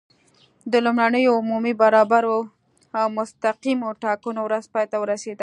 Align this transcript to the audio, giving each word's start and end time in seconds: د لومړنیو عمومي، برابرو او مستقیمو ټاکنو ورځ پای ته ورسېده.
د 0.71 0.73
لومړنیو 0.85 1.31
عمومي، 1.39 1.73
برابرو 1.83 2.37
او 2.99 3.05
مستقیمو 3.17 3.89
ټاکنو 4.03 4.41
ورځ 4.47 4.63
پای 4.73 4.85
ته 4.91 4.97
ورسېده. 4.99 5.39